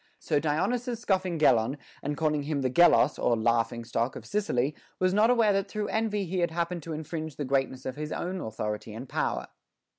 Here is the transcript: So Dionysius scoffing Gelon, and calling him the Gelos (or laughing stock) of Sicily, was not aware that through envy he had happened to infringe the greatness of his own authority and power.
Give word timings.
So 0.17 0.39
Dionysius 0.39 0.99
scoffing 0.99 1.37
Gelon, 1.37 1.77
and 2.01 2.17
calling 2.17 2.41
him 2.41 2.63
the 2.63 2.71
Gelos 2.71 3.19
(or 3.23 3.37
laughing 3.37 3.85
stock) 3.85 4.15
of 4.15 4.25
Sicily, 4.25 4.73
was 4.97 5.13
not 5.13 5.29
aware 5.29 5.53
that 5.53 5.67
through 5.69 5.89
envy 5.89 6.25
he 6.25 6.39
had 6.39 6.49
happened 6.49 6.81
to 6.81 6.93
infringe 6.93 7.35
the 7.35 7.45
greatness 7.45 7.85
of 7.85 7.97
his 7.97 8.11
own 8.11 8.41
authority 8.41 8.95
and 8.95 9.07
power. 9.07 9.49